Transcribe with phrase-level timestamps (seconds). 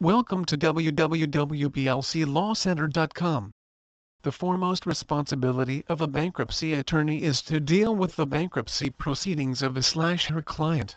[0.00, 3.52] Welcome to www.blclawcenter.com.
[4.22, 9.76] The foremost responsibility of a bankruptcy attorney is to deal with the bankruptcy proceedings of
[9.76, 10.96] a slash her client.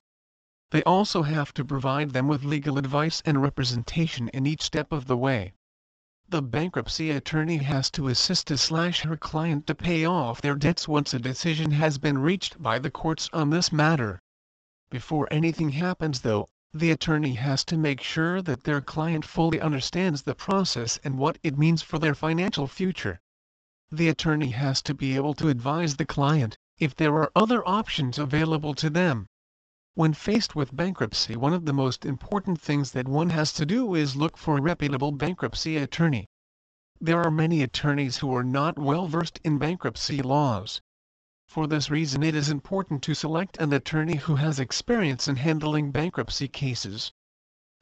[0.69, 5.07] They also have to provide them with legal advice and representation in each step of
[5.07, 5.55] the way.
[6.29, 10.87] The bankruptcy attorney has to assist a slash her client to pay off their debts
[10.87, 14.21] once a decision has been reached by the courts on this matter.
[14.91, 20.21] Before anything happens though, the attorney has to make sure that their client fully understands
[20.21, 23.19] the process and what it means for their financial future.
[23.91, 28.17] The attorney has to be able to advise the client, if there are other options
[28.17, 29.27] available to them.
[29.95, 33.93] When faced with bankruptcy one of the most important things that one has to do
[33.93, 36.25] is look for a reputable bankruptcy attorney.
[37.01, 40.81] There are many attorneys who are not well versed in bankruptcy laws.
[41.53, 45.91] For this reason it is important to select an attorney who has experience in handling
[45.91, 47.11] bankruptcy cases.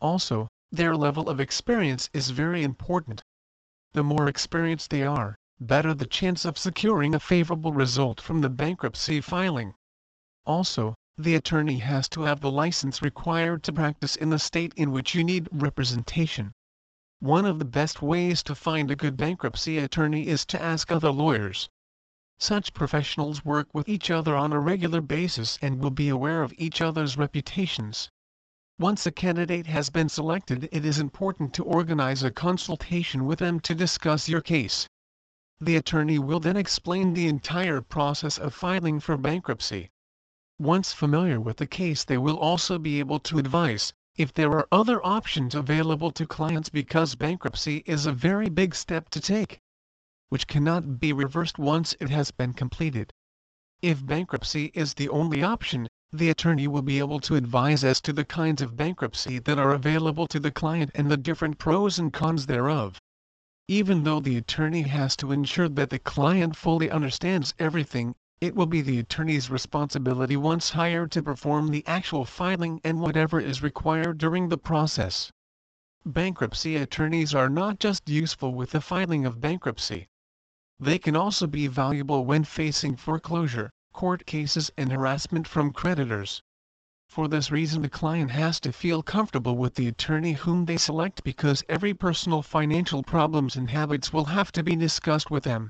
[0.01, 3.21] Also, their level of experience is very important.
[3.93, 8.49] The more experienced they are, better the chance of securing a favorable result from the
[8.49, 9.75] bankruptcy filing.
[10.47, 14.91] Also, the attorney has to have the license required to practice in the state in
[14.91, 16.53] which you need representation.
[17.19, 21.11] One of the best ways to find a good bankruptcy attorney is to ask other
[21.11, 21.69] lawyers.
[22.41, 26.53] Such professionals work with each other on a regular basis and will be aware of
[26.57, 28.09] each other's reputations.
[28.77, 33.59] Once a candidate has been selected it is important to organize a consultation with them
[33.59, 34.87] to discuss your case.
[35.59, 39.89] The attorney will then explain the entire process of filing for bankruptcy.
[40.57, 44.67] Once familiar with the case they will also be able to advise, if there are
[44.71, 49.59] other options available to clients because bankruptcy is a very big step to take
[50.29, 53.11] which cannot be reversed once it has been completed.
[53.81, 58.13] If bankruptcy is the only option, the attorney will be able to advise as to
[58.13, 62.13] the kinds of bankruptcy that are available to the client and the different pros and
[62.13, 62.99] cons thereof.
[63.67, 68.67] Even though the attorney has to ensure that the client fully understands everything, it will
[68.67, 74.19] be the attorney's responsibility once hired to perform the actual filing and whatever is required
[74.19, 75.31] during the process.
[76.05, 80.07] Bankruptcy attorneys are not just useful with the filing of bankruptcy,
[80.79, 86.41] they can also be valuable when facing foreclosure, court cases and harassment from creditors.
[87.09, 91.23] For this reason the client has to feel comfortable with the attorney whom they select
[91.23, 95.69] because every personal financial problems and habits will have to be discussed with them.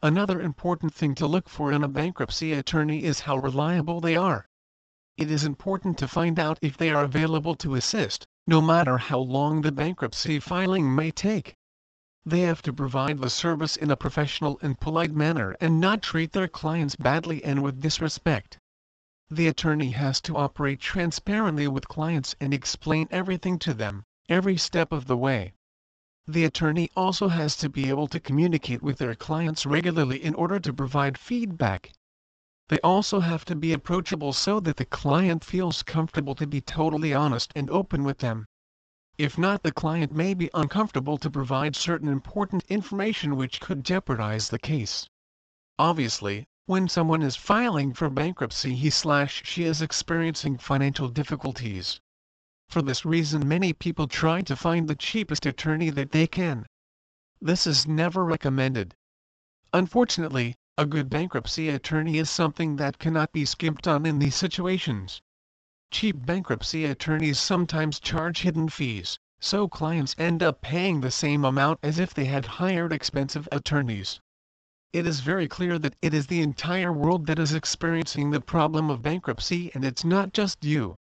[0.00, 4.46] Another important thing to look for in a bankruptcy attorney is how reliable they are.
[5.18, 9.18] It is important to find out if they are available to assist, no matter how
[9.18, 11.56] long the bankruptcy filing may take.
[12.26, 16.32] They have to provide the service in a professional and polite manner and not treat
[16.32, 18.58] their clients badly and with disrespect.
[19.30, 24.92] The attorney has to operate transparently with clients and explain everything to them, every step
[24.92, 25.54] of the way.
[26.26, 30.60] The attorney also has to be able to communicate with their clients regularly in order
[30.60, 31.90] to provide feedback.
[32.68, 37.14] They also have to be approachable so that the client feels comfortable to be totally
[37.14, 38.44] honest and open with them.
[39.22, 44.48] If not the client may be uncomfortable to provide certain important information which could jeopardize
[44.48, 45.10] the case.
[45.78, 52.00] Obviously, when someone is filing for bankruptcy he slash she is experiencing financial difficulties.
[52.70, 56.64] For this reason many people try to find the cheapest attorney that they can.
[57.42, 58.94] This is never recommended.
[59.74, 65.20] Unfortunately, a good bankruptcy attorney is something that cannot be skimped on in these situations.
[65.92, 71.80] Cheap bankruptcy attorneys sometimes charge hidden fees, so clients end up paying the same amount
[71.82, 74.20] as if they had hired expensive attorneys.
[74.92, 78.88] It is very clear that it is the entire world that is experiencing the problem
[78.88, 80.94] of bankruptcy and it's not just you.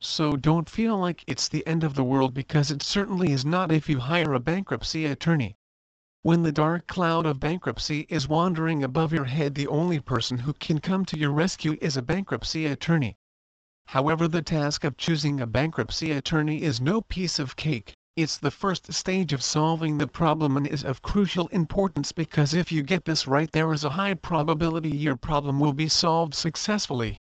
[0.00, 3.70] So don't feel like it's the end of the world because it certainly is not
[3.70, 5.56] if you hire a bankruptcy attorney.
[6.22, 10.52] When the dark cloud of bankruptcy is wandering above your head the only person who
[10.52, 13.16] can come to your rescue is a bankruptcy attorney.
[13.90, 18.50] However the task of choosing a bankruptcy attorney is no piece of cake, it's the
[18.50, 23.04] first stage of solving the problem and is of crucial importance because if you get
[23.04, 27.16] this right there is a high probability your problem will be solved successfully.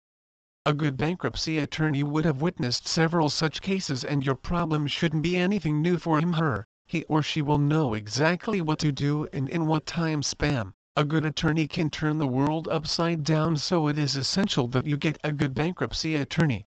[0.66, 5.38] A good bankruptcy attorney would have witnessed several such cases and your problem shouldn't be
[5.38, 9.50] anything new for him her, he or she will know exactly what to do and
[9.50, 10.74] in what time span.
[10.98, 14.96] A good attorney can turn the world upside down so it is essential that you
[14.96, 16.68] get a good bankruptcy attorney.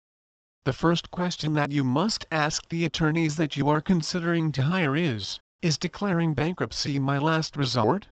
[0.63, 4.95] The first question that you must ask the attorneys that you are considering to hire
[4.95, 8.07] is, is declaring bankruptcy my last resort?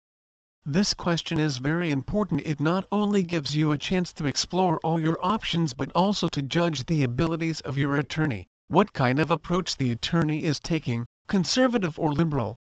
[0.66, 5.02] This question is very important it not only gives you a chance to explore all
[5.02, 8.48] your options but also to judge the abilities of your attorney.
[8.70, 12.56] what kind of approach the attorney is taking, conservative or liberal.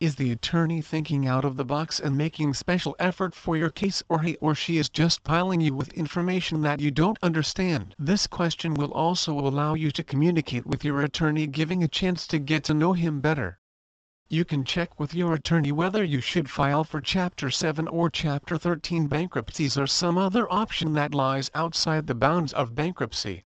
[0.00, 4.02] Is the attorney thinking out of the box and making special effort for your case
[4.08, 7.94] or he or she is just piling you with information that you don't understand?
[7.98, 12.38] This question will also allow you to communicate with your attorney giving a chance to
[12.38, 13.58] get to know him better.
[14.30, 18.56] You can check with your attorney whether you should file for Chapter 7 or Chapter
[18.56, 23.44] 13 bankruptcies or some other option that lies outside the bounds of bankruptcy.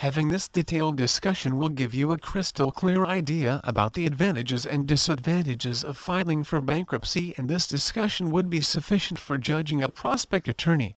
[0.00, 4.88] Having this detailed discussion will give you a crystal clear idea about the advantages and
[4.88, 10.48] disadvantages of filing for bankruptcy and this discussion would be sufficient for judging a prospect
[10.48, 10.96] attorney.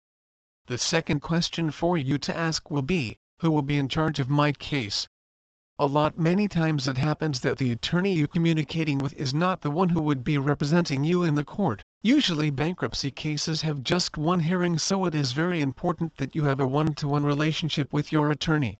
[0.69, 4.31] The second question for you to ask will be, who will be in charge of
[4.31, 5.08] my case?
[5.81, 9.70] A lot many times it happens that the attorney you communicating with is not the
[9.72, 11.82] one who would be representing you in the court.
[12.02, 16.60] Usually bankruptcy cases have just one hearing so it is very important that you have
[16.60, 18.78] a one-to-one -one relationship with your attorney.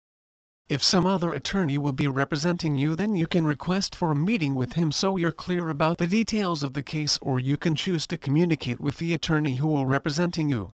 [0.73, 4.55] If some other attorney will be representing you then you can request for a meeting
[4.55, 8.07] with him so you're clear about the details of the case or you can choose
[8.07, 10.73] to communicate with the attorney who will representing you.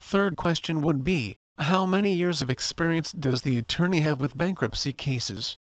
[0.00, 4.92] Third question would be, how many years of experience does the attorney have with bankruptcy
[4.92, 5.56] cases?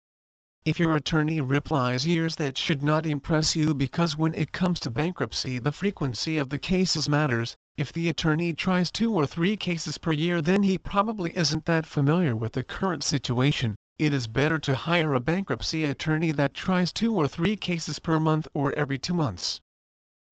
[0.66, 4.90] If your attorney replies years that should not impress you because when it comes to
[4.90, 9.98] bankruptcy the frequency of the cases matters, if the attorney tries two or three cases
[9.98, 13.74] per year then he probably isn't that familiar with the current situation.
[13.98, 18.20] It is better to hire a bankruptcy attorney that tries two or three cases per
[18.20, 19.62] month or every two months.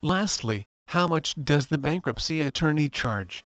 [0.02, 3.42] Lastly, how much does the bankruptcy attorney charge?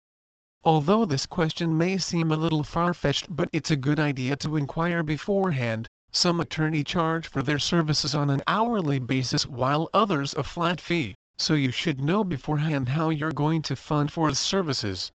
[0.63, 5.01] Although this question may seem a little far-fetched but it's a good idea to inquire
[5.01, 10.79] beforehand, some attorney charge for their services on an hourly basis while others a flat
[10.79, 15.11] fee so you should know beforehand how you're going to fund for services.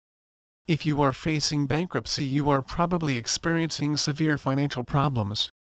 [0.67, 5.51] If you are facing bankruptcy you are probably experiencing severe financial problems.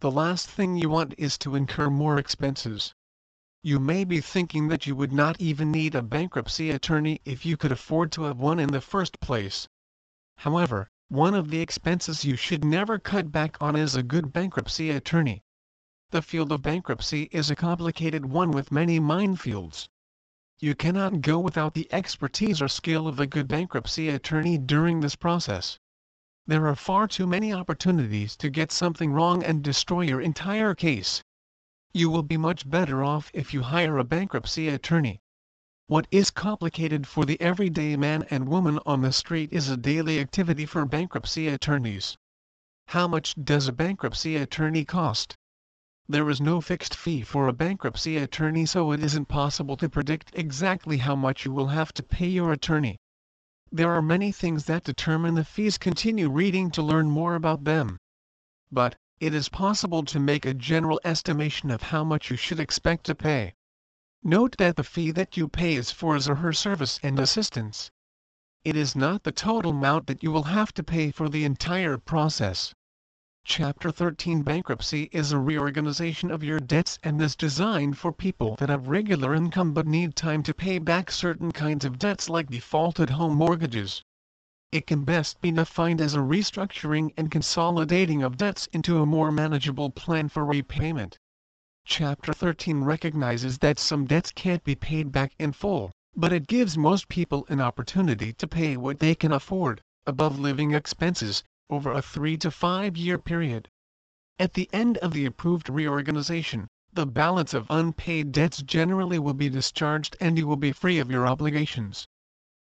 [0.00, 2.92] The last thing you want is to incur more expenses.
[3.62, 7.56] You may be thinking that you would not even need a bankruptcy attorney if you
[7.56, 9.68] could afford to have one in the first place.
[10.38, 14.90] However, one of the expenses you should never cut back on is a good bankruptcy
[14.90, 15.44] attorney.
[16.12, 19.88] The field of bankruptcy is a complicated one with many minefields.
[20.60, 25.16] You cannot go without the expertise or skill of a good bankruptcy attorney during this
[25.16, 25.78] process.
[26.46, 31.22] There are far too many opportunities to get something wrong and destroy your entire case.
[31.94, 35.18] You will be much better off if you hire a bankruptcy attorney.
[35.86, 40.20] What is complicated for the everyday man and woman on the street is a daily
[40.20, 42.18] activity for bankruptcy attorneys.
[42.88, 45.38] How much does a bankruptcy attorney cost?
[46.08, 50.32] There is no fixed fee for a bankruptcy attorney so it isn't possible to predict
[50.34, 52.98] exactly how much you will have to pay your attorney.
[53.70, 57.98] There are many things that determine the fees continue reading to learn more about them.
[58.72, 63.04] But, it is possible to make a general estimation of how much you should expect
[63.06, 63.54] to pay.
[64.24, 67.92] Note that the fee that you pay is for his or her service and assistance.
[68.64, 71.96] It is not the total amount that you will have to pay for the entire
[71.96, 72.74] process.
[73.44, 78.68] Chapter 13 Bankruptcy is a reorganization of your debts and is designed for people that
[78.68, 83.10] have regular income but need time to pay back certain kinds of debts like defaulted
[83.10, 84.04] home mortgages.
[84.70, 89.32] It can best be defined as a restructuring and consolidating of debts into a more
[89.32, 91.18] manageable plan for repayment.
[91.84, 96.78] Chapter 13 recognizes that some debts can't be paid back in full, but it gives
[96.78, 102.02] most people an opportunity to pay what they can afford, above living expenses, over a
[102.02, 103.66] three to five year period.
[104.38, 109.48] At the end of the approved reorganization, the balance of unpaid debts generally will be
[109.48, 112.06] discharged and you will be free of your obligations.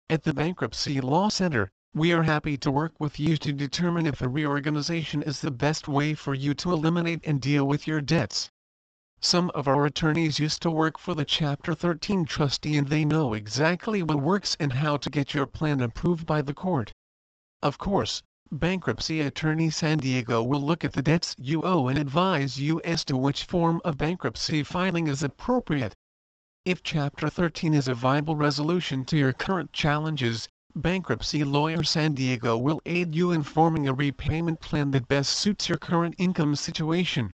[0.08, 4.22] At the Bankruptcy Law Center, we are happy to work with you to determine if
[4.22, 8.48] a reorganization is the best way for you to eliminate and deal with your debts.
[9.20, 13.34] Some of our attorneys used to work for the Chapter 13 trustee and they know
[13.34, 16.94] exactly what works and how to get your plan approved by the court.
[17.62, 22.60] Of course, Bankruptcy Attorney San Diego will look at the debts you owe and advise
[22.60, 25.94] you as to which form of bankruptcy filing is appropriate.
[26.66, 32.58] If Chapter 13 is a viable resolution to your current challenges, Bankruptcy Lawyer San Diego
[32.58, 37.30] will aid you in forming a repayment plan that best suits your current income situation.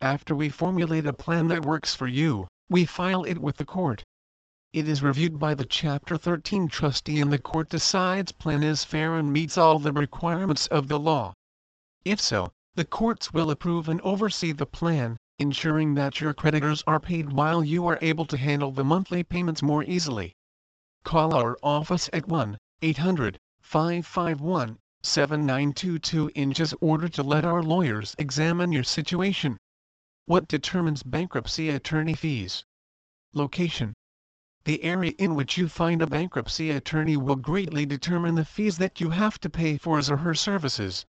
[0.00, 4.04] After we formulate a plan that works for you, we file it with the court.
[4.72, 9.16] It is reviewed by the Chapter 13 trustee and the court decides plan is fair
[9.16, 11.34] and meets all the requirements of the law.
[12.04, 17.00] If so, the courts will approve and oversee the plan, ensuring that your creditors are
[17.00, 20.34] paid while you are able to handle the monthly payments more easily.
[21.02, 28.84] Call our office at 1-800-551 7922 in just order to let our lawyers examine your
[28.84, 29.56] situation.
[30.26, 32.62] What determines bankruptcy attorney fees?
[33.34, 33.94] Location.
[34.64, 39.00] The area in which you find a bankruptcy attorney will greatly determine the fees that
[39.00, 41.06] you have to pay for his or her services.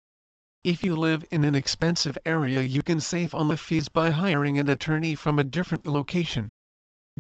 [0.65, 4.59] If you live in an expensive area you can save on the fees by hiring
[4.59, 6.49] an attorney from a different location.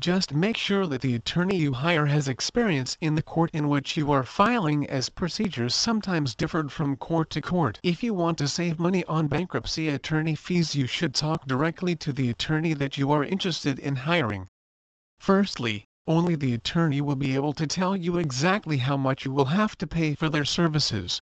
[0.00, 3.96] Just make sure that the attorney you hire has experience in the court in which
[3.96, 7.78] you are filing as procedures sometimes differed from court to court.
[7.84, 12.12] If you want to save money on bankruptcy attorney fees you should talk directly to
[12.12, 14.48] the attorney that you are interested in hiring.
[15.20, 19.46] Firstly, only the attorney will be able to tell you exactly how much you will
[19.46, 21.20] have to pay for their services.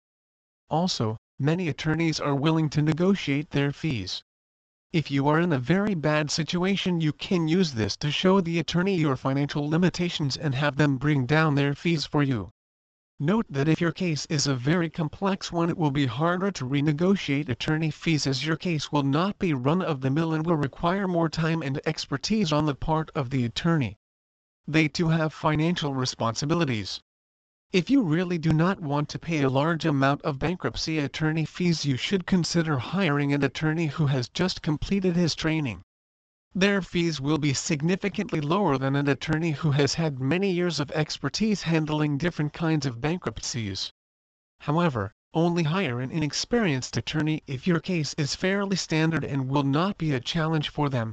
[0.69, 4.23] Also, many attorneys are willing to negotiate their fees.
[4.93, 8.59] If you are in a very bad situation you can use this to show the
[8.59, 12.50] attorney your financial limitations and have them bring down their fees for you.
[13.19, 16.64] Note that if your case is a very complex one it will be harder to
[16.64, 21.62] renegotiate attorney fees as your case will not be run-of-the-mill and will require more time
[21.62, 23.97] and expertise on the part of the attorney.
[24.66, 27.00] They too have financial responsibilities.
[27.71, 31.85] If you really do not want to pay a large amount of bankruptcy attorney fees
[31.85, 35.83] you should consider hiring an attorney who has just completed his training.
[36.54, 40.90] Their fees will be significantly lower than an attorney who has had many years of
[40.92, 43.92] expertise handling different kinds of bankruptcies.
[44.61, 49.99] However, only hire an inexperienced attorney if your case is fairly standard and will not
[49.99, 51.12] be a challenge for them.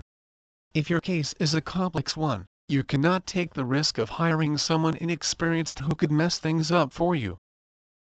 [0.74, 4.96] If your case is a complex one, you cannot take the risk of hiring someone
[4.96, 7.38] inexperienced who could mess things up for you.